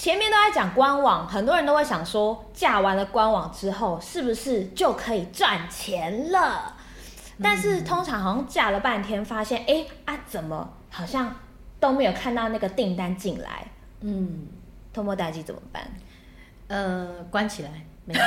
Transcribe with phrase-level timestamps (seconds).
[0.00, 6.74] 前面都在讲官网，很多人都会想说，架完了官网之后，是不是就可以赚钱了？
[7.36, 11.36] 嗯、但是通常好像架了半天，发现，哎啊，怎么好像
[11.78, 13.66] 都没有看到那个订单进来？
[14.00, 14.46] 嗯，
[14.90, 15.86] 偷摸大吉怎么办？
[16.68, 17.68] 呃，关起来。
[18.06, 18.20] 没有，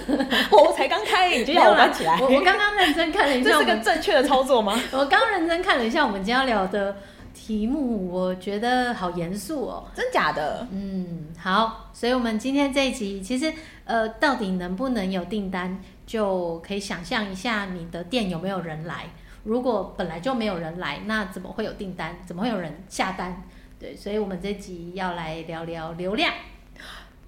[0.56, 2.18] 我才刚开，你就要我关起来？
[2.22, 4.80] 我我刚刚认真看了一下，这是个正确的操作吗？
[4.92, 6.96] 我刚刚认真看了一下我们今天要聊的
[7.38, 10.66] 题目，我觉得好严肃哦，真假的？
[10.72, 13.52] 嗯，好，所以我们今天这一集其实
[13.84, 19.04] 呃，到底能不能有订单，就可以想象一下你的店有没有人来。
[19.44, 22.18] 如果本来就没有人来，那怎么会有订单？
[22.26, 23.44] 怎么会有人下单？
[23.78, 26.32] 对，所以我们这集要来聊聊流量。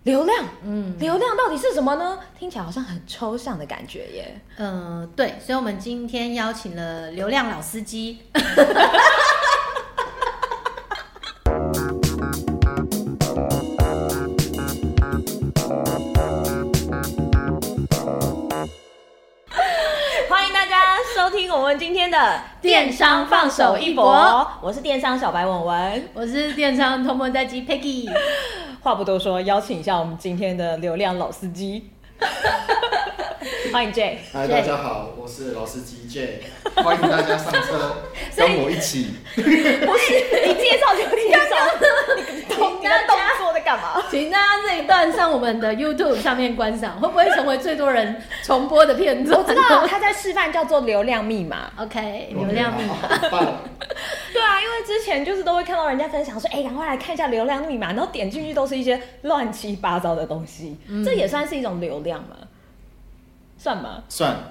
[0.03, 2.19] 流量，嗯，流量到底是什么呢？
[2.39, 4.41] 听起来好像很抽象的感觉耶。
[4.56, 8.19] 嗯、呃，对，所以我们今天邀请了流量老司机。
[22.11, 24.44] 天的电商放手一搏。
[24.61, 28.11] 我是电商小白文文，我是电商偷摸在机 Peggy。
[28.83, 31.89] 话不多说，邀请一下我们今天的流量老司机，
[33.73, 34.19] 欢迎 J。
[34.33, 36.43] 嗨，大家好，我是老司机 J，
[36.83, 37.97] 欢迎大家上车，
[38.37, 39.15] 跟我一起。
[39.35, 41.55] 不是，你介绍就介绍，
[42.17, 44.03] 你动你的动作在干嘛？
[44.11, 49.33] 请大家这一段上我们的 YouTube 上面观赏，会不会成为最多人重播的片子？
[49.35, 51.71] 我知道他在示范叫做流量密码。
[51.79, 52.97] OK，流量密码。
[54.33, 62.37] 对啊，因为之前就是都会看到人家分享说，哎，赶快来看一下流量密码，然后点进去都是一些乱七八糟的东西，嗯、这也算是一种流量吗？
[63.61, 64.03] 算吗？
[64.08, 64.34] 算。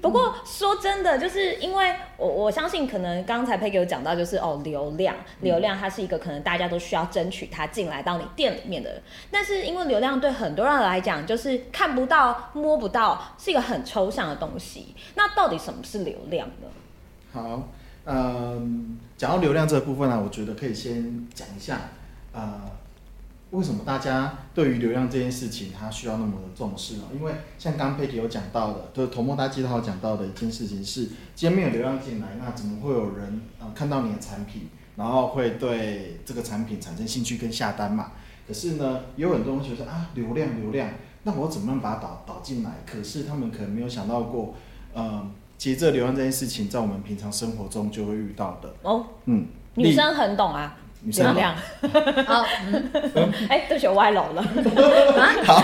[0.00, 14.94] 不过说真的，就是因为我我相信，可能刚才 Peggy 有讲到，就是哦，流量，流量它是一个可能大家都需要争取它进来到你店里面的，但是因为流量对很多人来讲，就是看不到、摸不到，是一个很抽象的东西。
[15.16, 16.68] 那到底什么是流量呢？
[17.32, 17.68] 好，
[18.06, 21.80] 嗯，讲到流量这个部分呢、啊，我觉得可以先讲一下，
[22.32, 22.62] 呃，
[23.50, 27.04] 为什么大家对于流量这件事情，它需要那么的重视呢？
[27.12, 38.12] 因为像刚刚 Peggy 有讲到的，就是头目大鸡他讲到的一件事情是，既然没有流量进来，那怎么会有人呃看到你的产品，然后会对这个产品产生兴趣跟下单嘛？
[38.46, 40.88] 可是呢，有很多东西说啊，流量流量，
[41.24, 42.70] 那我怎么样把它导导进来？
[42.86, 44.54] 可是他们可能没有想到过，
[44.94, 45.32] 嗯。
[45.60, 49.04] 其实这流量这件事情，在我们平常生活中就会遇到的哦。
[49.26, 51.24] 嗯，女生很懂啊，女生。
[51.26, 51.54] 流量。
[52.26, 52.44] 好，
[53.48, 54.42] 哎，对不起，我歪楼了。
[55.44, 55.54] 好。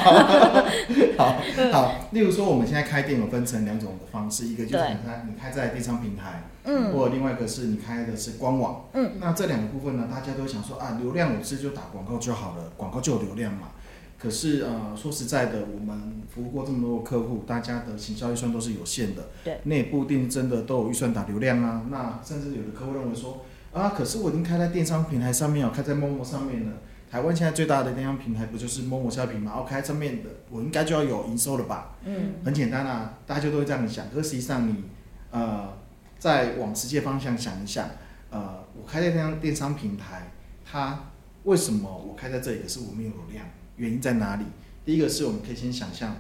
[1.17, 1.43] 好。
[1.73, 13.69] 好，例如说，我们现在开店有分成两种的方式，一个就是你开你开在电商平台，嗯，或者另外一个是你开的是官网，嗯，那这两个部分呢，大家都想说啊，流量我是就打广告就好了，广告就有流量嘛。
[14.19, 19.29] 可是呃，说实在的，我们服务过这么多的客户，大家的行销预算都是有限的。
[19.45, 21.83] 对，内部定真的都有预算打流量啊。
[21.91, 23.45] 那甚至有的客户认为说，
[23.77, 26.73] 啊，可是我已经开在电商平台上面，我开在 Momo 上面了。
[27.11, 29.53] 台湾现在最大的电商平台不就是 Momo 虾皮吗？
[29.55, 31.95] 我开上面的，我应该就要有营收了吧？
[32.03, 34.09] 嗯，很简单啊，大家都会这样想。
[34.09, 34.85] 可是实际上你，
[35.31, 35.69] 呃，
[36.19, 37.91] 再往实际方向想一下，
[38.31, 40.33] 呃，我开在电商电商平台，
[40.65, 40.99] 它
[41.45, 43.45] 为什么我开在这里，可是我没有流量？
[43.77, 44.45] 原因在哪里？
[44.87, 46.17] 第一个是我们可以先想象，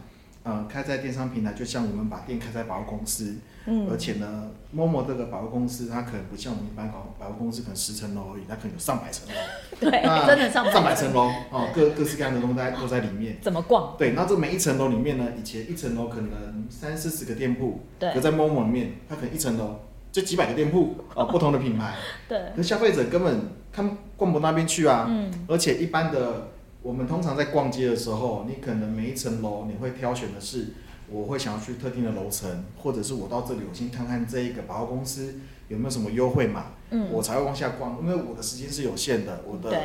[0.46, 3.34] 呃，开在电商平台，就像我们把店开在百货公司，
[3.64, 9.34] 嗯，而且呢，Momo 这个百货公司，它可能不像我们一般搞百货公司，可能十层楼而已，它可能有上百层楼，
[9.90, 13.38] 对，那真的上百层楼哦，各各式各样的东西都在里面。
[13.42, 13.96] 怎么逛？
[13.98, 19.80] 对，那这每一层楼里面呢，以前一层楼可能三四十个店铺，对，可在 Momo 里面，它可能一层楼
[20.12, 21.92] 就几百个店铺，哦，不同的品牌，
[22.28, 23.36] 对，那消费者根本
[23.72, 26.50] 看逛不到那边去啊，嗯，而且一般的。
[26.86, 30.68] 我们通常在逛街的时候，你可能每一层楼你会挑选的是，
[31.10, 35.34] 我会想要去特定的楼层，或者是我到这里我先看看这一个百货公司
[35.66, 39.76] 有没有什么优惠嘛，嗯，我才会往下逛，因为我的时间是有限的，我的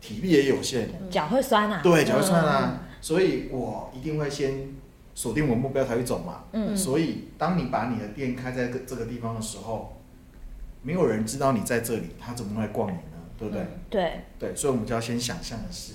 [0.00, 4.68] 体力也有限，脚会酸啊，对，脚会酸啊，嗯，所以我一定会先
[5.16, 9.96] 锁定我目标才会走嘛，嗯，所以当你把你的店开在这个地方的时候，
[10.82, 13.18] 没有人知道你在这里，他怎么会来逛你呢？
[13.36, 13.64] 对不对？
[13.64, 15.94] 嗯，对，对，所以我们就要先想象的是。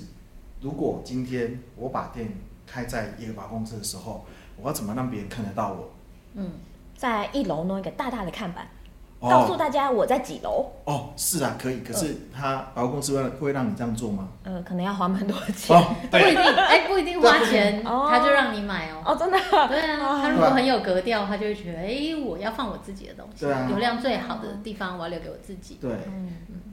[0.62, 2.32] 如果今天我把店
[2.66, 4.26] 开在一个百货公司的时候，
[4.58, 5.90] 我要怎么让别人看得到我？
[6.34, 6.52] 嗯，
[6.96, 8.68] 在一楼弄一个大大的看板。
[9.30, 10.72] 告诉大家我在几楼。
[10.86, 11.80] 哦，是啊，可以。
[11.80, 14.30] 可是他百货公司会会让你这样做吗？
[14.44, 15.76] 呃，可能要花蛮多钱。
[15.76, 19.02] 哦， 不一定，哎，不一定花钱，他就让你买哦。
[19.06, 19.38] 哦，真的？
[19.68, 25.78] 对啊，他如果很有格调，他就会觉得，哎，我要放我自己的东西，对啊，流量最好的地方我要留给我自己。
[25.82, 25.92] 对，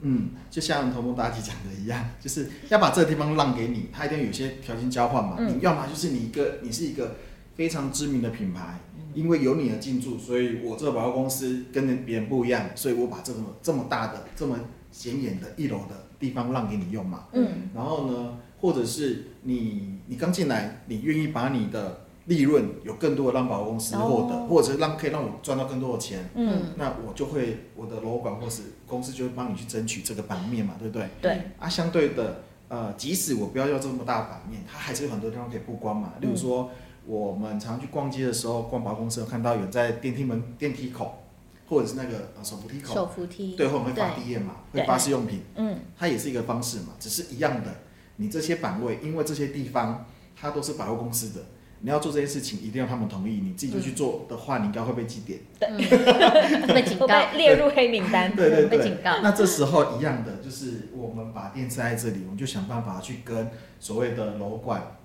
[0.01, 5.37] 嗯，就像头目大吉讲的一样，就是要把这个地方让给你，他一定有些条件交换嘛。
[5.39, 7.15] 你要么就是你一个，你是一个
[7.55, 8.79] 非常知名的品牌。
[9.13, 14.59] 因为有你的进驻，所以我这个百货公司跟别人不一样，所以我把这么这么大的、这么
[14.91, 17.25] 显眼的一楼的地方让给你用嘛。
[17.33, 17.69] 嗯。
[17.73, 26.29] 然后呢，或者是你你刚进来，你愿意把你的利润有更多的让百货公司获得，哦、或者是让可以让我赚到更多的钱。
[26.35, 26.61] 嗯。
[26.77, 31.07] 那我就会我的楼管或是公司就会帮你去争取这个版面嘛，对不对？
[31.21, 31.41] 对。
[31.59, 36.13] 啊，相对的，呃，即使我不要要这么大的版面，它还是有很多地方可以曝光嘛。
[36.19, 36.63] 例如说。
[36.63, 36.69] 嗯
[37.05, 41.23] 我们常去逛街的时候，逛百货公司有看到有在电梯门、电梯口，
[41.67, 47.69] 或者是那个呃手扶梯口，手扶梯对，会发 DM 嘛，对会发试用品，嗯，它也是一个方式嘛，只是一样的。
[48.17, 50.05] 你这些版位，因为这些地方
[50.39, 51.43] 它都是百货公司的，
[51.81, 55.69] 你要做这些事情，一定要他们同意，你自己就去做的话，嗯、你应该会被记点，对，
[56.73, 59.19] 被警告，被列入黑名单，对对对，被警告。
[59.21, 63.49] 那这时候一样的，就是我们把店设在这里，我们就想办法去跟
[63.79, 64.97] 所谓的楼管。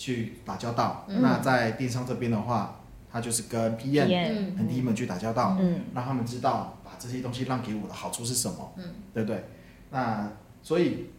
[0.00, 2.80] 去打交道，嗯、那在电商这边的话，
[3.12, 4.06] 他就是跟 PM、
[4.56, 9.44] NT 们去打交道，嗯、让他们知道把这些东西让给我的好处是什么，嗯、对不对？
[9.90, 10.32] 那
[10.62, 11.10] 所以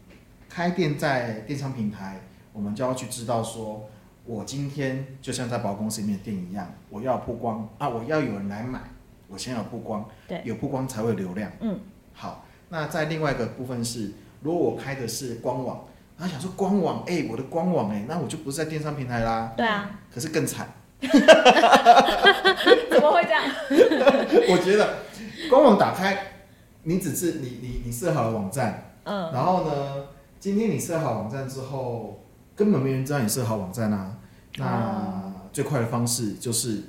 [0.49, 2.21] 开店在电商平台，
[2.53, 3.87] 我们就要去知道说，
[4.25, 8.81] 我今天就像在百货公司里面的店一样，我要曝光啊，我要有人来买，
[9.27, 11.79] 我先要曝光，对，有曝光才会有流量，嗯，
[12.13, 12.45] 好。
[12.69, 14.11] 那在另外一个部分是，
[14.41, 15.85] 如果我开的是官网。
[16.21, 19.53] 他想说官网，哎、欸，我的官网，哎，那我就不是在电商平台啦。
[19.57, 19.89] 对啊。
[20.13, 20.69] 可是更惨。
[21.01, 21.11] 怎
[23.01, 23.41] 么会这样？
[24.51, 24.97] 我觉得
[25.49, 26.15] 官网打开，
[26.83, 30.05] 你只是你你你设好了网站，嗯，然后呢，
[30.39, 32.23] 今天你设好网站之后，
[32.55, 34.15] 根本没人知道你设好网站啊。
[34.57, 36.83] 那最快的方式就是，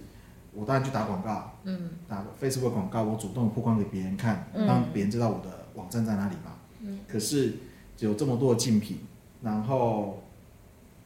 [0.52, 6.52] 我当然去打广告，嗯，打 Facebook 广告，我主动曝光给别人看，让别人知道我的网站在哪里嘛。
[6.82, 6.98] 嗯。
[7.08, 7.54] 可是
[7.98, 8.98] 有这么多的竞品。
[9.42, 10.22] 然后，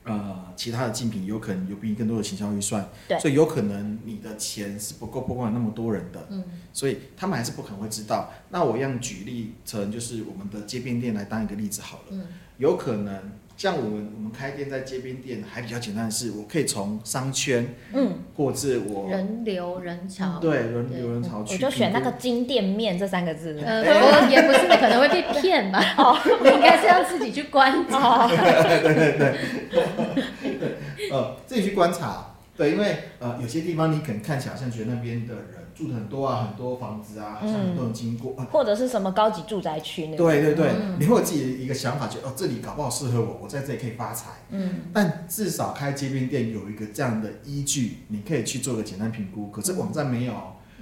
[0.04, 8.30] 呃，其他的竞品有可能有比你更多的行销预算，对，所以有可能你的钱是不够曝光那么多人的，嗯，所以他们还是不可能会知道。
[8.50, 12.26] 那我样举例成就是我们的街边店来当一个例子好了，嗯，
[12.58, 13.32] 有可能。
[13.56, 29.38] 像我们我们开店在街边店还比较简单的是，我可以从商圈，嗯，或者我人流人潮，对人流人潮去，我就选那个金店面这三个字，呃，我也不是可能会被骗吧，哦，我应该是要自己去观察， 对对对
[29.70, 35.44] 对，呃，自己去观察，对，因为呃有些地方你可能看起来好像觉得那边的人。
[35.76, 40.26] 住的很多啊，很多房子啊，好像很多人经过，或者是什么高级住宅区那种。
[40.26, 44.31] 对对对，你会有自己的一个想法，觉得哦，这里搞不好适合我，我在这里可以发财。
[44.49, 44.84] 嗯。
[44.94, 49.50] 但至少开街边店有一个这样的依据，你可以去做个简单评估。
[49.50, 50.32] 可是网站没有，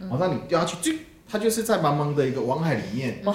[0.09, 3.35] 网站你掉下去，就它就是在茫茫的一个网海里面，哇，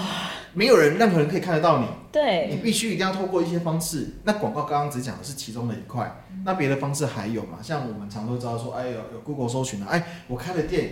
[0.54, 1.88] 没有人，任何人可以看得到你。
[2.12, 2.48] 对。
[2.50, 4.16] 你必须一定要透过一些方式。
[4.24, 7.60] 那广告刚刚只讲的是其中的一块，那别的方式还有嘛？
[7.62, 10.92] 像我们常都知道说，哎，有有 Google 搜寻了，哎，我开了店。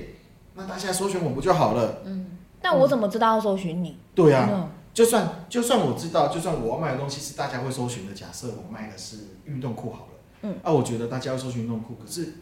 [0.55, 2.01] 那大家搜寻我不就好了？
[2.05, 2.31] 嗯，
[2.63, 3.91] 那我怎么知道要搜寻你？
[3.91, 12.33] 嗯、对、啊，嗯、就算就算我知道，就算我要卖的东西是大家会搜寻的，假设我卖的是运动裤好了，嗯，啊，我觉得大家要搜寻运动裤，可是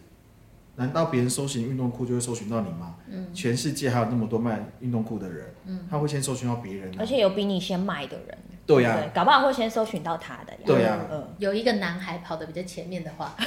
[0.76, 2.94] 难道别人搜寻运动裤就会搜寻到你吗？
[3.10, 8.38] 嗯，全世界还有那么多卖运动裤的人，嗯，他会先搜寻到别人、啊，而且有比你先卖的人。
[8.66, 10.52] 对呀，搞不好会先搜寻到他的。
[10.66, 11.24] 对呀，嗯。
[11.38, 13.34] 有一个男孩跑得比较前面的话，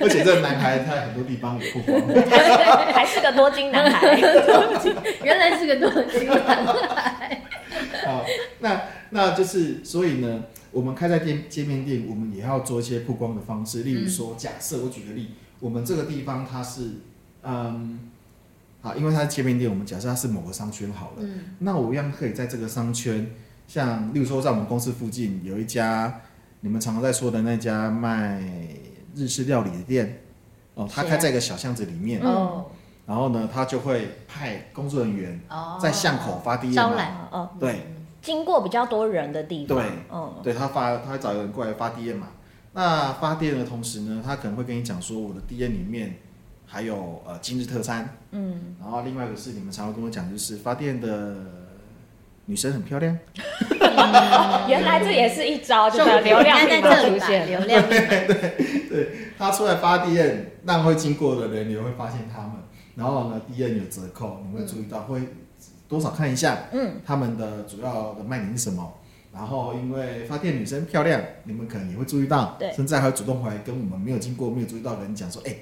[0.00, 1.98] 而且这个男孩他很多地方也不光，
[2.92, 4.16] 还是个多金男孩，
[5.24, 7.40] 原来是个多金男孩。
[8.04, 8.24] 好，
[8.60, 16.92] 那那就是所以呢，我们开在店街面店，我们也要做一些曝光的方式，例如说，假设我举个例，我们这个地方它是
[17.42, 17.98] 嗯。
[18.82, 23.30] 好，因为它是街面店，我们假设它是某个商圈好了，嗯，那我一样可以在这个商圈，
[23.68, 26.22] 像例如说在我们公司附近有一家
[26.60, 28.42] 你们常常在说的那家卖
[29.14, 30.22] 日式料理的店，
[30.72, 31.28] 哦，他开在。
[31.28, 32.70] 一个小巷子里面，哦，
[33.04, 35.38] 然后呢，他就会派工作人员
[35.78, 37.86] 在巷口发 DM，招来，哦，对，
[38.22, 42.28] 经过比较多人的地方，对，嗯，对他发，他会找人过来发 DM 嘛，
[42.72, 46.18] 那发 DM 的同时呢，他可能会跟你讲说我的 DM 里面。
[46.72, 51.34] 还有呃今日特餐，嗯，然后另外一个是你们常常跟我讲，就是发电的
[52.44, 53.18] 女生很漂亮，
[54.70, 57.82] 原来这也是一招，就是流量在这出现，流量。
[57.90, 62.52] 对对对，他出来发店，那会经过的人你会发现他们，
[62.94, 65.20] 然后呢，D N 有折扣，你会注意到会
[65.90, 68.94] 多少看一下，嗯，他们的主要的卖点是什么？
[69.34, 75.54] 然后因为发电女生漂亮，你们可能也会注意到，对，甚至还会主动回来跟我们没有经过、没有注意到的人讲说，哎。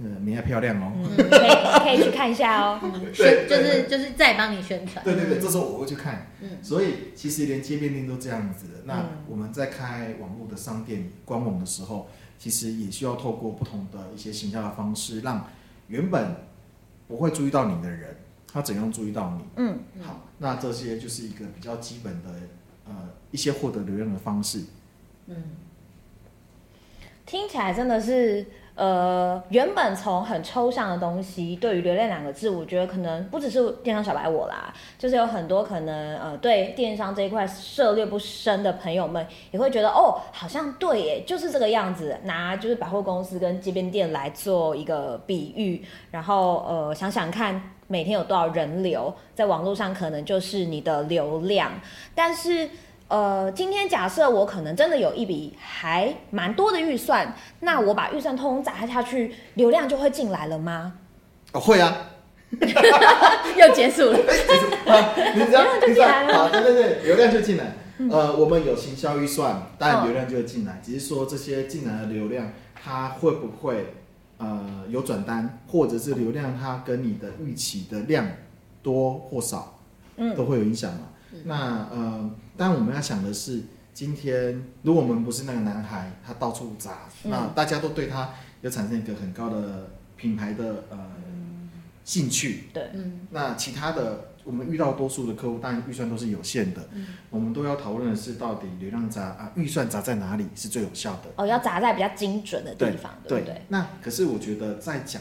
[0.00, 2.78] 嗯，明爱漂亮哦，嗯、 可以可以去看一下哦。
[3.12, 5.04] 宣就是就是再帮你宣传。
[5.04, 6.28] 对对对，这时候我会去看。
[6.40, 8.74] 嗯，所以其实连街边店都这样子的。
[8.84, 12.06] 那我们在开网络的商店官网的时候，
[12.38, 15.48] 其实也需要透过不同的一些行销的方式，让
[15.88, 16.36] 原本
[17.08, 18.16] 不会注意到你的人，
[18.52, 19.44] 他怎样注意到你？
[19.56, 22.28] 嗯，好，那这些就是一个比较基本的
[22.86, 22.94] 呃
[23.30, 24.64] 一些获得流量的方式。
[25.26, 25.36] 嗯，
[27.26, 28.46] 听起来真的是。
[28.78, 42.16] 呃，原本从很抽象的东西，对于“流量”两个字，我觉得可能不只是电商小白我啦，就是有很多可能呃，对电商这一块涉猎不深的朋友们，也会觉得哦，好像对耶，就是这个样子。
[42.22, 51.72] 拿就是百货公司跟街边店来做一个比喻，然后呃，想想看，每天有多少人流，在网络上可能就是你的流量，
[52.14, 52.70] 但是。
[53.10, 60.92] 呃，今天假设我可能真的有一笔还蛮多的预算，那我把预算通通砸下去，流量就会进来了吗？
[61.52, 62.10] 哦，会啊，
[63.56, 67.64] 又结束了， 结束啊，你只要你只要好，对对对，流量就进来。
[68.10, 73.86] 呃，我们有行销预算，当然流量就会进来，哦、只是说这些进来的流量，它会不会
[74.38, 78.26] 呃有转单，或者是流量它跟你的预期的量
[78.82, 79.78] 多或少，
[80.16, 81.00] 嗯，都会有影响嘛。
[81.44, 86.92] 那呃，当然我们要想的是，今天如果我们不是那个男孩，他到处砸，
[87.24, 88.30] 嗯、那大家都对他
[88.62, 90.98] 有产生一个很高的品牌的呃
[92.04, 92.64] 兴趣。
[92.72, 93.26] 对，嗯。
[93.30, 96.88] 那其他的，我们遇到多数的客户，当然预算都是有限的。
[96.94, 97.06] 嗯。
[97.30, 101.30] 我们都要讨论的是，到底流量砸啊，预算砸在哪里是最有效的？
[101.36, 103.62] 哦，要砸在比较精准的地方，对，对不对？
[103.68, 105.20] 那可是我觉得在讲。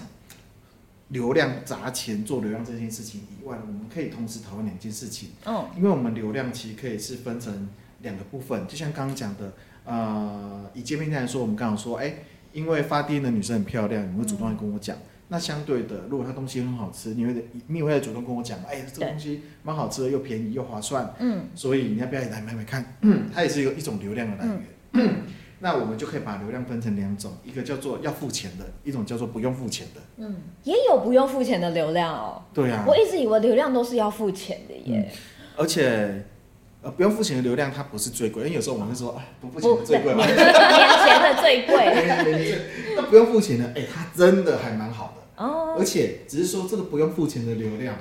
[1.10, 5.30] 流量砸钱做流量这件事情以外，我们可以同时讨论两件事情。
[5.46, 7.70] 嗯，因为我们流量其实可以是分成
[8.02, 9.54] 两个部分，就像刚刚讲的，
[9.86, 14.98] 呃，以见面店来说，我们刚刚说，哎、欸，因为发店的女生很漂亮，你会主动来跟我讲。
[14.98, 17.34] 嗯、那相对的，如果他东西很好吃，你会
[17.68, 21.14] 你也会主动跟我讲，哎、欸，这个东西蛮好吃的，又便宜又划算。
[21.20, 22.96] 嗯，所以你要不要也来买买看？
[23.02, 24.64] 嗯，它也是一个一种流量的来源。
[24.94, 25.16] 嗯
[25.60, 30.02] 那我们就可以把流量分成两种，一个叫做要付钱的，一种叫做不用付钱的。
[30.18, 32.44] 嗯，也有不用付钱的流量哦。
[32.54, 35.12] 对啊，我一直以为流量都是要付钱的耶。
[35.12, 35.18] 嗯、
[35.58, 36.24] 而且，
[36.84, 40.24] 呃，不用付钱的流量它不是最贵，因为有时候我们会说，哎，不付钱的最贵嘛。
[40.24, 41.76] 年前的最贵。
[42.96, 45.16] 那不用付钱的，哎、欸，它真的还蛮好。
[45.78, 47.96] 而且只是说这个不用付钱的流量，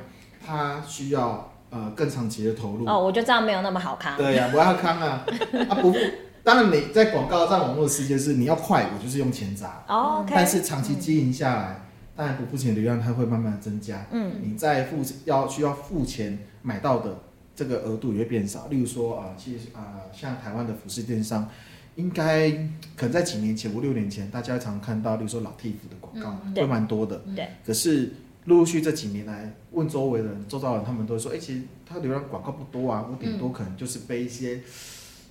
[0.45, 2.87] 它需要呃更长期的投入。
[2.87, 4.17] 哦，我就这样没有那么好看。
[4.17, 5.25] 对呀、啊，不要看啊，
[5.69, 5.99] 啊不付。
[6.43, 9.85] 当然，你在广告在网络的世界是你要快，我就是用钱砸。
[9.89, 11.83] 哦，okay, 但是长期经营下来，嗯、
[12.15, 14.07] 当然不付钱的流量它会慢慢增加。
[14.13, 17.19] 嗯，你在付要需要付钱买到的
[17.57, 18.69] 这个额度也会变少。
[18.69, 21.49] 例如说啊，其实啊，像台湾的服饰电商，
[21.97, 22.51] 应该
[22.97, 27.19] 可能在几年前五六年前，大家常常看到，例如说老 T 服的广告、嗯、会蛮多的。
[27.35, 27.49] 对。
[27.67, 28.13] 可是
[28.45, 34.61] 陆陆续这几年来，问周围的人、周遭人，他们都会说，哎、欸，其实他流量广告不多啊，我顶多可能就是被一些。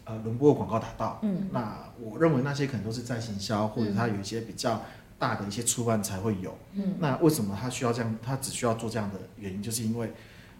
[0.07, 4.79] 呃，轮播的广告打到，嗯，那我认为那些可能都是在行销，或者他有一些比较
[5.17, 8.15] 大的一些触犯才会有，嗯，那为什么他需要这样？
[8.21, 10.13] 他只需要做这样的原因，就是因为，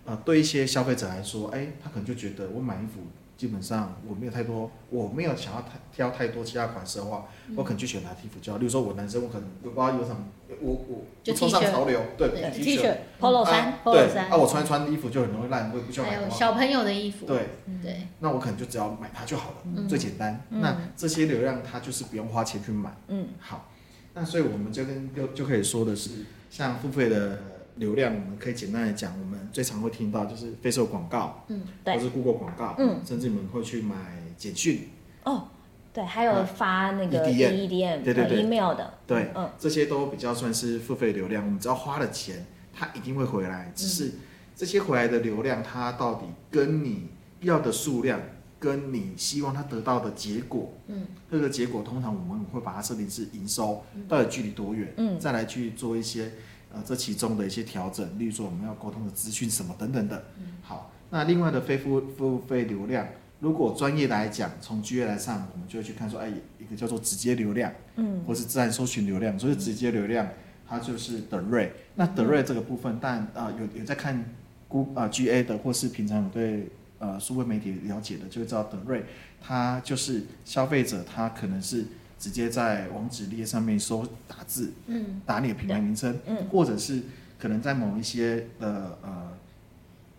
[0.04, 3.02] 呃，对一些消费者来说，哎，他可能就觉得我买衣服。
[3.38, 7.26] 基本上我没有太多，我没有想要太挑太多其他款式的话，
[7.56, 8.42] 我可能就选拿 T 恤。
[8.42, 10.28] 就例如说，我男生我可能我不知道有什么，
[10.62, 14.30] 我我就冲上潮流，对 T 恤、Polo 衫、Polo 衫。
[14.30, 16.16] 啊，我穿穿衣服就很容易烂，我也不需要买。
[16.16, 17.26] 还有小朋友的衣服。
[17.26, 17.50] 对
[17.82, 18.08] 对。
[18.20, 20.42] 那我可能就只要买它就好了，最简单。
[20.50, 22.96] 那这些流量它就是不用花钱去买。
[23.10, 23.28] 嗯。
[23.40, 23.70] 好，
[24.14, 26.10] 那所以我们就跟就就可以说的是，
[26.50, 27.38] 像付费的。
[27.76, 33.96] 流量，我们可以简单来讲，我们最常会听到就是 Facebook 广告，嗯，对，或是 Google 广告，嗯，甚至你们会去买
[34.38, 34.88] 简讯，
[35.24, 35.50] 哦，
[35.94, 44.12] 对，还有发那个 EDM，对对对，email 的，对，嗯，这些都比较算是付费流量，我们只要花了钱，它一定会回来，只是
[44.56, 47.10] 这些回来的流量，它到底跟你
[47.42, 48.22] 要的数量，
[48.58, 56.32] 跟你希望它得到的结果，嗯，这个结果通常我们会把它设定是营收，到底距离多远，嗯，再来去做一些。
[56.76, 60.26] 呃，这其中的一些调整，例如说我们要沟通的资讯什么等等的。
[60.38, 63.08] 嗯、好，那另外的非付付费流量，
[63.40, 66.30] 如果专业来讲，从 GA 来上，我们就会去看说，哎，
[66.60, 69.40] 一个叫做直接流量，嗯，或是自然搜寻流量。
[69.40, 70.28] 所以直接流量，
[70.68, 71.72] 它就是德瑞。
[71.96, 74.26] 那德瑞这个部分，但啊、呃、有有在看
[74.68, 76.68] Google 啊 GA 的，或是平常有对
[77.00, 79.06] 呃数位媒体了解的，就会知道德瑞，
[79.42, 81.86] 它就是消费者他可能是。
[82.26, 87.00] 直接在网址列上面搜打字，嗯，打你的品牌名称，嗯，或者是
[87.38, 89.32] 可能在某一些的呃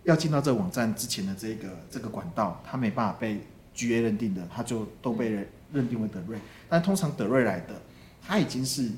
[0.05, 3.41] 要进到这个网站之前的这个这个管道，它没办法被
[3.75, 6.39] GA 认定的，它就都被认定为德瑞。
[6.69, 7.75] 但通常德瑞来的，
[8.23, 8.89] 它已经是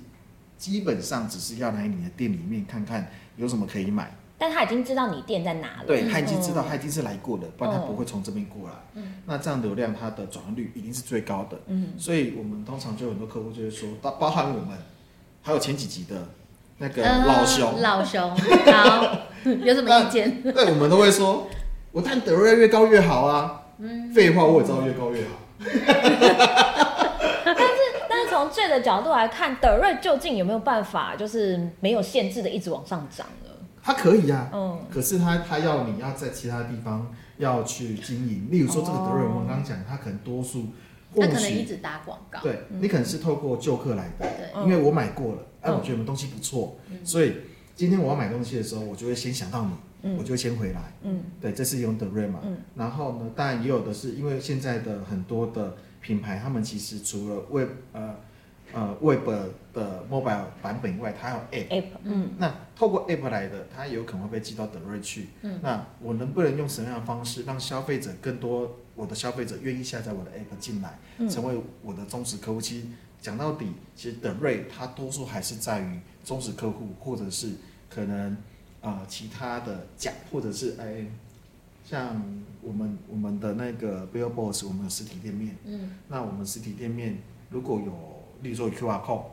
[0.58, 4.14] 基本上只是要来你的店里面看看有什么可以买。
[4.40, 8.74] 但他已经知道你店在哪了，对，他已经知道，他已经是来过的，不然他不会从这边过来。
[8.94, 11.58] 嗯，那这样流量它的转换率一定是最高的。
[11.66, 14.78] 嗯，所以我们通常就有很多客户就会说，包包含我们，
[15.42, 16.14] 还有前几集的
[16.78, 19.18] 那个老熊，呃、老熊，好，
[19.64, 20.40] 有什么意见？
[20.42, 21.48] 对，我们都会说，
[21.90, 23.62] 我看德瑞越高越好啊。
[23.78, 25.30] 嗯，废话，我也知道越高越好。
[27.44, 33.26] 但是，但是从这个角度来看，德瑞究竟有没有办法，就是没有限制的一直往上涨？
[33.88, 40.66] 它可以啊，嗯，可是他他要你要在其他地方要去经营，例如说这个德瑞，我们刚刚讲，他可能多数，
[41.16, 47.36] 他可能一直打广告，对，你可能是透过旧客来的，对，因为我买过了，哎，我觉得我们东西不错，所以
[47.74, 49.66] 今天我要买东西的时候，我就会先想到
[50.02, 52.40] 你，我就会先回来，嗯，对，这是用德瑞嘛，
[52.74, 58.14] 然后呢，当然也有的是因为现在的很多的品牌，他们其实除了为呃。
[58.74, 59.26] 呃，Web
[59.72, 61.68] 的 Mobile 版本以外，它还有 App。
[61.70, 65.28] App，嗯，那透过 App 来的，它有可能会被寄到德瑞去。
[65.40, 72.60] 嗯，那我能不能用什么样的方式让消费者更多，我的消费者愿意下载我的 App 进来，嗯、成为我的忠实客户？
[72.60, 72.86] 其实
[73.20, 77.52] 讲到底，其实德瑞它多数还是在于忠实客户，或者是
[77.88, 78.32] 可能
[78.82, 81.06] 啊、呃、其他的假，或者是哎，
[81.84, 82.22] 像
[82.60, 85.56] 我们我们的那个 Billboards，我们的实体店面。
[85.64, 87.16] 嗯，那我们实体店面
[87.48, 88.17] 如果有。
[88.42, 89.24] 例如说 QR code，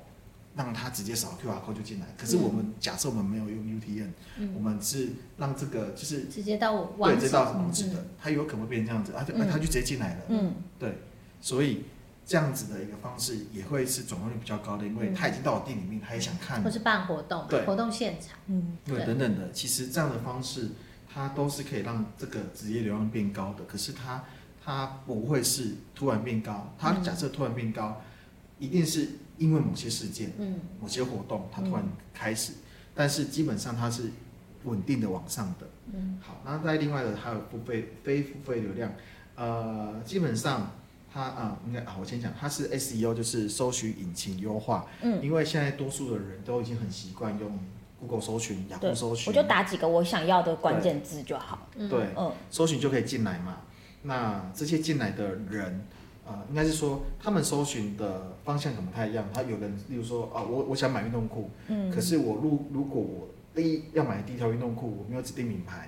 [0.55, 2.05] 让他直接扫 QR code 就进来。
[2.17, 10.21] 可是我们假设我们没有用 U T N，、嗯、我们是让这个就是直接到网对，直接到网址的，他有可能会变成这样子，他就他就直接进来了。
[10.29, 11.00] 嗯，对，
[11.41, 11.83] 所以
[12.25, 20.69] 这样子的一个方式也会是转换率比较高的，因为他已经到我店里面，他也想看，或是办活动，对，活动现场，嗯，对，等等的，其实这样的方式，
[21.13, 23.65] 它都是可以让这个职业流量变高的。
[23.65, 24.24] 可是它
[24.63, 28.01] 它不会是突然变高，它假设突然变高。
[28.57, 29.07] 一定是
[29.38, 31.83] 因为某些事件，嗯，某些活动，它突然
[32.13, 32.55] 开始，嗯、
[32.95, 34.03] 但是基本上它是
[34.63, 38.91] 稳定的往上的，嗯，好，那在另外的还有付费非付费流量，
[39.35, 40.71] 呃，基本上
[41.13, 47.59] 它啊、呃，应该啊，我先讲，它是 SEO，就是搜寻引擎优化，嗯，因为现在多数的人都已经很习惯用
[48.00, 53.57] Google 搜寻、雅虎搜寻，我就打几个我想要的关键字就好，对，对嗯，搜寻就可以进来嘛，
[54.03, 55.85] 那这些进来的人。
[56.25, 59.24] 啊、呃，应该是说他们搜寻的方向可能不太一样。
[59.31, 65.88] 他有人，例如说啊，我我想买运动裤，嗯，可是我如如果我第一要买第一条运动裤，我没有指定品牌，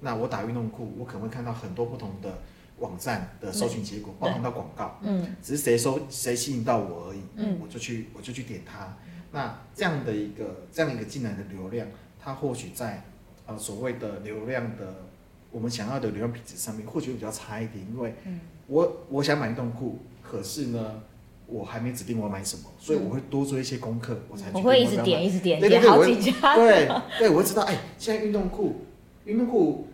[0.00, 2.38] 那我打运动裤，我可能会看到很多不同的
[2.78, 8.96] 网站的搜寻结果，包含到广告，嗯，只是谁搜谁吸引到我而已，嗯，我就去我就去点它。
[9.30, 11.86] 那这样的一个这样一个进来的流量，
[12.18, 13.04] 它或许在
[13.44, 15.04] 呃所谓的流量的
[15.50, 18.40] 我们想要的流量品质上面，或许会比较差一点，因为，嗯。
[18.66, 21.02] 我我想买运动裤，可是呢，
[21.46, 24.56] 我还没指定我要买什么，所以我会多做一些功课，嗯、我才去。
[24.56, 26.54] 我会一直点，一直点，对对对，好几家。
[26.56, 28.86] 对对，我会 知道，哎、欸，现在运动裤，
[29.24, 29.86] 运动裤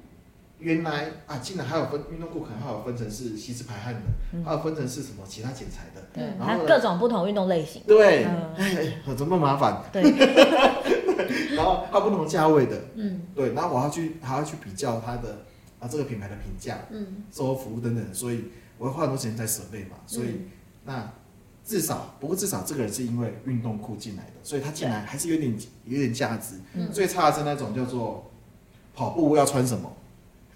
[0.59, 4.01] 原来啊，竟然还有分运动裤，可能还有分成是吸湿排汗的，
[4.33, 7.83] 嗯、还有分成是什么其他剪裁的，对，然后各种不同运动类型。
[7.87, 9.83] 对，哎、嗯， 怎么那么麻烦？
[9.93, 10.03] 对。
[11.55, 15.45] 然后还有不同价位的，嗯，对，然后我要去还要去比较它的
[15.79, 18.45] 啊这个品牌的评价，嗯，售后服务等等，所以。
[18.83, 20.51] 我会花很多时间在设备嘛，所以、嗯、
[20.87, 21.13] 那
[21.65, 26.57] 至少不过至少这个人是因为运动裤进来的，所以他进来还是有点有点价值。
[26.75, 28.29] 嗯、最差的是那种叫做
[28.93, 29.93] 跑步要穿什么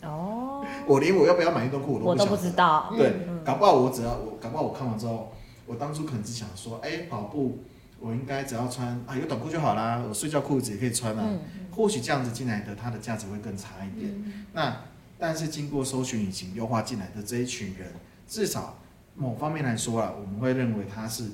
[0.02, 2.92] 哦，我连我要不要买运动裤我都不知道。
[2.96, 5.32] 对，嗯、搞不好我只要我搞不好我看完之后，
[5.64, 7.60] 我当初可能只想说，哎、欸，跑步
[8.00, 11.22] 我应该只要穿啊有短裤就好啦，我睡觉裤子也可以穿啊。
[11.24, 11.38] 嗯、
[11.70, 14.10] 或许这样子进来的，它的价值会更差一点。
[14.12, 14.76] 嗯、那
[15.16, 17.92] 但是经过搜寻引擎优化进来的这一群人。
[18.28, 18.78] 至少
[19.14, 21.24] 某方面来说啊，我们会认为他是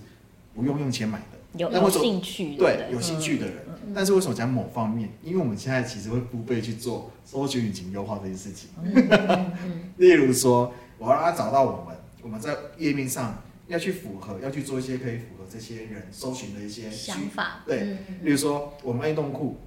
[0.55, 3.57] 不用用钱买的，有有兴趣的，对，有兴趣的人。
[3.85, 5.09] 嗯、但是为什么讲某方面？
[5.23, 8.71] 因为我们现在其实会付费去做搜寻引擎优化这件事情。
[8.83, 9.53] 嗯、
[9.99, 17.63] 例如说，我要让他找到我们，我们在页面上要去符合，要去做一些可以符合这些人搜寻的一些想法。
[17.67, 19.59] 对，嗯、例如说，我们运动裤。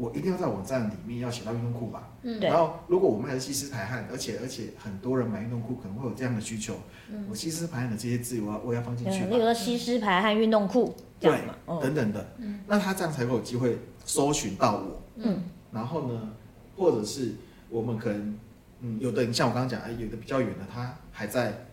[0.00, 6.74] 我一定要在网站里面要写到运动裤吧，嗯，然后如果我卖的吸湿排汗，而且而且很多人买运动裤可能会有这样的需求，
[7.12, 16.30] 嗯，我吸湿排汗的这些字我要我要放进去，例如说吸湿排汗运动裤，对，等等的，嗯，那他这样才会有机会搜寻到我，嗯，然后呢，
[16.78, 17.34] 或者是
[17.68, 18.38] 我们可能，
[18.80, 21.66] 嗯，有的人像我刚刚讲，哎，有的比较远的，他还在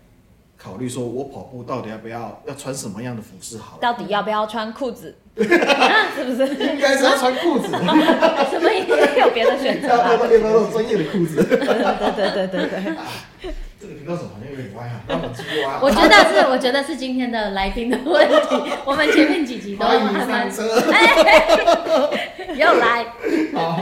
[0.57, 3.77] 考虑说，我跑步到底要不要要穿什么样的服饰好？
[3.79, 5.15] 到底要不要穿裤子？
[5.37, 6.47] 是不是？
[6.65, 7.67] 应该是要穿裤子。
[8.49, 9.19] 什么意思？
[9.19, 10.11] 有别的选择 吗？
[10.11, 11.43] 要不要那种专业的裤子？
[11.43, 13.53] 对对对对对对。
[13.87, 15.01] 这个频道怎么好像有点歪啊？
[15.07, 15.79] 让我们继续挖。
[15.81, 18.35] 我觉得是，我觉得是今天的来宾的问题。
[18.85, 20.51] 我们前面几集都还蛮。
[22.57, 23.05] 又来。
[23.55, 23.79] 好，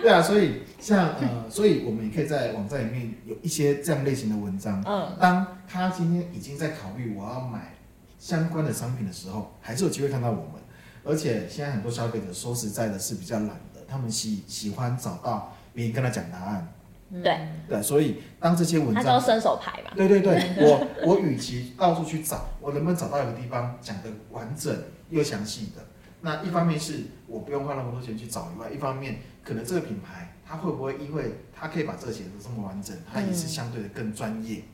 [0.00, 4.80] 对啊，所以像呃，所以我们也可以在网站里面有一些这样类型的文章。
[4.86, 5.16] 嗯。
[5.20, 7.74] 当他今天已经在考虑我要买
[8.16, 10.52] 相关的商品的时候，还是有机会看到我们。
[11.04, 16.68] 而且现在很多消费者说实在的是比较懒的，他们喜喜欢找到别人跟他讲答案。
[17.10, 19.90] 对对，所以当这些文章，他都伸手牌嘛。
[19.96, 24.76] 对对对，我我与其到处去找，我能不能找到一个地方讲的完整
[25.08, 25.82] 又详细的？
[26.20, 34.64] 那一方面是我不用花那么多钱去找以外，一方面可能这个品牌它会不会因为它可以把这个写得这么完整，它也是相对的更专业。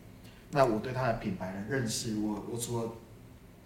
[0.51, 2.91] 那我对它的品牌的认识，我我除了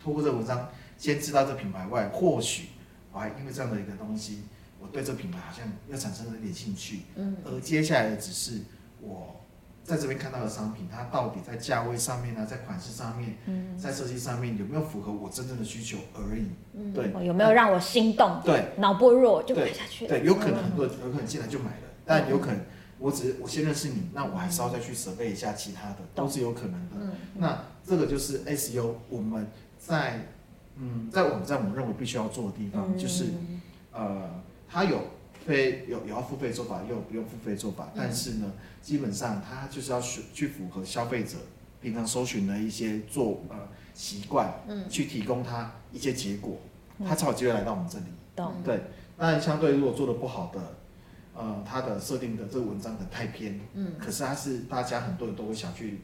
[0.02, 2.68] 透过这个文章先知道这个品牌外，或许
[3.12, 4.42] 我还因为这样的一个东西。
[4.80, 8.60] 我对这个品牌好像又产生了一点兴趣，嗯，而接下来的只是
[9.00, 9.36] 我
[9.82, 18.40] 在这边看到的商品，它到底在价位上面呢，在款式上面，嗯，在设计上面有没有符合我真正的需求而已，嗯，对，有没有让我心动？
[18.44, 20.10] 对，脑波弱就买下去了。
[20.10, 22.60] 对，有可能很多人有可能进来就买了，但有可能
[22.98, 26.96] 我只我先认识你，那我还是要再去准备一下其他的，都是有可能的。
[27.00, 29.46] 嗯，那这个就是 SEO 我们
[29.78, 30.26] 在
[30.76, 33.24] 嗯在网站我们认为必须要做的地方，就是
[33.92, 34.38] 呃。
[34.70, 35.02] 它有
[35.46, 38.52] 非有有要付费做法，又不用付费做法，但是呢，
[38.83, 41.38] 基本上它就是要去去符合消费者
[41.81, 43.57] 平常搜寻的一些做呃
[43.94, 46.59] 习惯，嗯，去提供他一些结果，
[47.07, 48.04] 他才有机会来到我们这里。
[48.37, 48.52] 懂。
[48.64, 48.81] 对，
[49.16, 50.61] 那相对如果做的不好的，
[51.35, 56.00] 呃，它的设定的这个文章可能太偏，嗯，可是它是大家很多人都会想去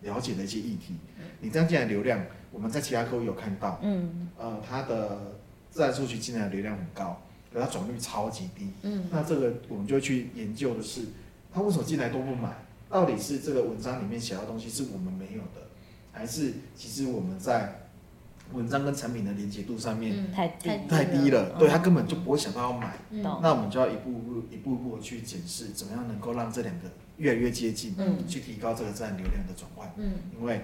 [0.00, 0.96] 了解的一些议题，
[1.40, 5.36] 你这样进来流量，我们在其他客户有看到，嗯，呃，它的
[5.70, 7.20] 自然数据进来的流量很高。
[7.52, 11.02] 可它转率超级低，嗯，那这个我们就去研究的是，
[11.52, 12.50] 他为什么进来都不买？
[12.88, 15.66] 到底是这个文章里面写的东西是我们没有的，
[16.12, 17.80] 还是其实我们在
[18.52, 21.56] 文章跟产品的连接度上面太太太低了？
[21.58, 22.96] 对，他根本就不会想到要买。
[23.10, 30.62] 那我们就要一步步一步步去检视，怎么样能够让这两个越来越接近，嗯，去提高这个自然流量的转换，嗯，因为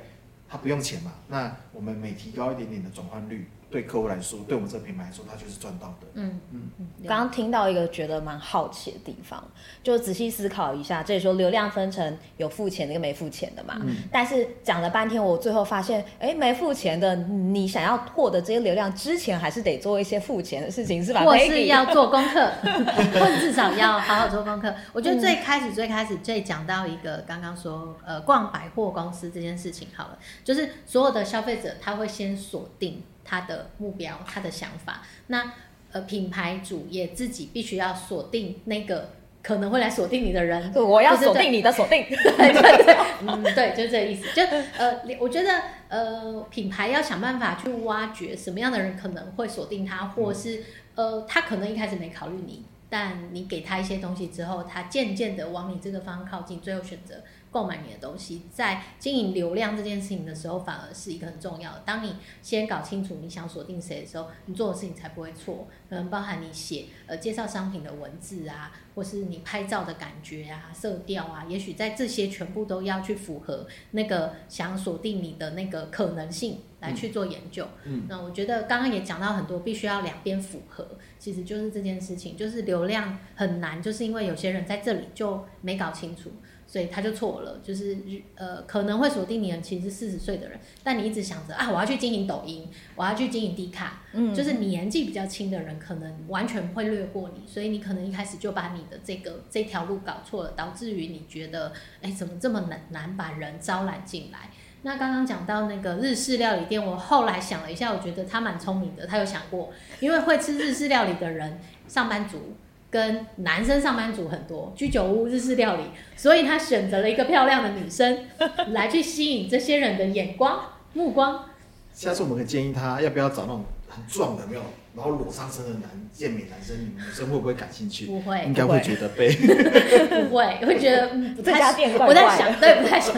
[0.48, 1.12] 它不用钱嘛。
[1.28, 3.46] 那我们每提高一点点的转换率。
[3.70, 6.06] 对客户来说，对我们这个品牌来说，它就是赚到的。
[6.14, 6.86] 嗯嗯嗯。
[7.06, 9.42] 刚刚听到一个觉得蛮好奇的地方，
[9.82, 13.78] 就仔细思考一下，这里说流量分成有付钱的跟没付钱的嘛。
[13.82, 13.96] 嗯。
[14.10, 21.22] 但是讲了半天，我最后发现，哎，没付钱的，你想要获得这些流量之前，还是得做一些付钱的事情，是吧？
[21.22, 24.74] 或是要做功课， 或者至少要好好做功课。
[24.94, 33.02] 我觉得最开始、最开始、最讲到一个刚刚说，呃，逛百货公司这件事情好了，就是所有的消费者他会先锁定。
[33.28, 35.52] 他的目标，他的想法，那
[35.92, 39.10] 呃，品牌主也自己必须要锁定那个
[39.42, 40.72] 可能会来锁定你的人。
[40.74, 44.24] 我要锁定你的锁定， 对对对，嗯，对，就是这个意思。
[44.34, 44.42] 就
[44.78, 45.50] 呃，我觉得
[45.88, 50.64] 呃，品牌要想办法去挖掘什么样的人可能会锁定他，或是
[50.94, 57.14] 呃，他可能一开始没考虑你，但你给他一些东西之后，他渐渐的往你这个方向靠近，最后选择。
[57.50, 61.82] 购买你的东西，在经营流量这件事情的时候，反而是一个很重要的。
[61.84, 65.66] 当你先搞清楚你想锁定谁的时候，你做的事情才不会错。
[65.88, 77.66] 可能包含你写呃介绍商品的文字啊，或是你拍照的感觉啊、色调啊，也许在这些全部都要去符合那个想锁定你的那个可能性来去做研究。
[77.84, 80.86] 嗯，那我觉得刚刚也讲到很多，必须要两边符合，
[81.18, 86.30] 其实就是这件事情，就是流量很难，就是因为有些人在这里就没搞清楚。
[86.70, 87.96] 所以他就错了，就是
[88.34, 104.50] 呃可能会锁定你的其实是四十岁的人，但你一直想着啊，我要去经营抖音，我要去经营 D 卡，嗯，就是年纪比较轻的人可能完全会略过你，所以你可能一开始就把你的这个这条路搞错了，导致于你觉得哎怎么这么难难把人招揽进来？
[104.82, 112.54] 那刚刚讲到那个日式料理店，我后来想了一下，我觉得他蛮聪明的，他有想过，因为会吃日式料理的人，上班族。
[112.90, 115.82] 跟男生上班族很多，居酒屋、日式料理，
[116.16, 118.20] 所以他选择了一个漂亮的女生
[118.68, 120.58] 来去吸引这些人的眼光、
[120.94, 121.44] 目光。
[121.92, 124.62] 下次我们可以建议他，要不要找那种很壮的，没有，
[124.96, 128.06] 然后裸上身的男健美男生，女生会不会感兴趣？
[128.06, 129.28] 不会，应该会觉得被
[130.24, 131.58] 不会，会觉得嗯，不太
[132.06, 133.14] 我在想，对，不太想，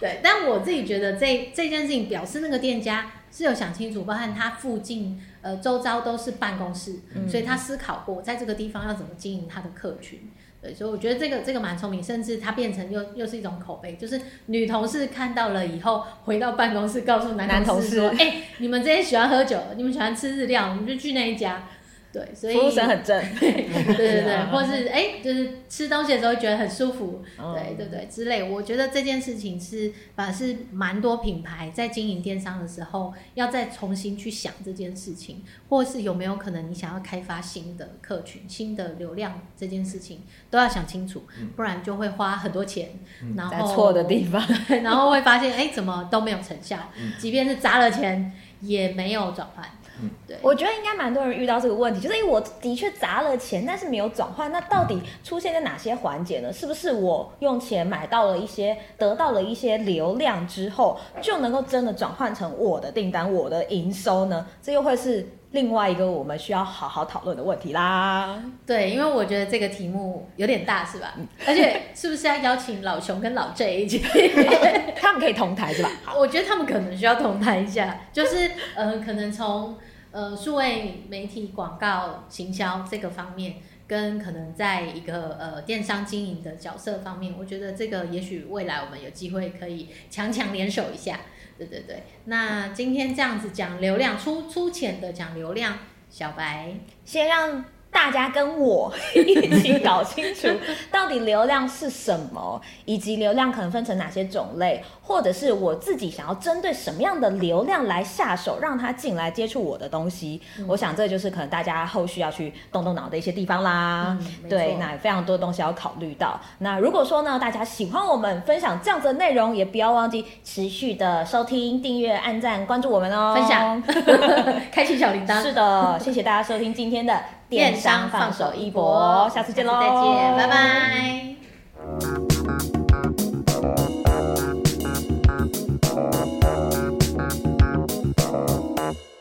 [0.00, 0.18] 对。
[0.22, 5.20] 但我自己觉得这这件事情表示那个店家是有想清楚，包含他附近。
[5.44, 10.30] 呃，周遭都是办公室，嗯、所以他思考过在这个地方要怎么经营他的客群。
[10.62, 21.68] 对，所以我觉得这个这个蛮聪明，甚至它变成又又是一种口碑，就是女同事看到了以后回到办公室告诉男同事说：“哎、欸，你们这些喜欢喝酒，你们喜欢吃日料，你们就去那一家。”
[22.14, 28.40] 对，所以服务生很正，对对对对， 或是哎、欸，就是吃东西的时候觉得很舒服，对对对之类。
[28.40, 41.24] 我觉得这件事情是，反而是蛮多品牌在经营电商的时候，要再重新去想这件事情，或是有没有可能你想要开发新的客群、新的流量这件事情，都要想清楚，
[41.56, 42.90] 不然就会花很多钱，
[43.22, 44.40] 嗯、然后在错的地方，
[44.84, 46.78] 然后会发现哎、欸，怎么都没有成效，
[47.18, 49.68] 即便是砸了钱也没有转换。
[50.02, 56.52] 嗯，对，我觉得应该蛮多人遇到这个问题，就是因为我的确砸了钱，但是没有转换，那到底出现在哪些环节呢？
[56.52, 64.46] 是不是我用钱买到了一些，得到了一些流量之后，就能够真的转换成我的订单、我的营收呢？
[64.60, 68.38] 这又会是另外一个我们需要好好讨论的问题啦。
[68.66, 71.14] 对，因为我觉得这个题目有点大，是吧？
[71.46, 73.98] 而且是不是要邀请老熊跟老 J 一起？
[75.00, 75.90] 他们可以同台是吧？
[76.14, 79.74] 我觉得他们可能需要同台一下，就是呃，可能从。
[80.16, 83.54] 呃，数位媒体广告行销这个方面，
[83.86, 91.20] 跟可能在一个呃电商经营的角色方面，我觉得这个也许未来我们有机会可以强强联手一下。
[91.56, 95.78] 对对对，那今天这样子讲流量，粗粗浅的讲流量，
[96.10, 97.64] 小白先让。
[97.94, 100.48] 大家跟我一起搞清楚，
[100.90, 110.42] 到底流量是什么，以及流量可能分成哪些种类，或者是我自己想要针对什么样的流量来下手，让他进来接触我的东西。
[110.58, 114.18] 嗯、我想这就是可能大家后续要去动动脑的一些地方啦。
[114.20, 116.38] 嗯、对，那非常多东西要考虑到。
[116.58, 123.82] 那如果说呢，大家喜欢我们分享这样子的内容，也不要忘记持续的收听、订阅、按赞、关注我们哦，分享，
[124.72, 125.40] 开启小铃铛。
[125.40, 127.14] 是的，谢谢大家收听今天的。
[127.54, 129.78] 电商放手一搏，下次见喽！
[129.80, 132.33] 再见，拜拜。